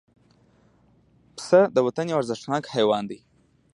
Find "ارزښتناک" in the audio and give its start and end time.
2.21-2.63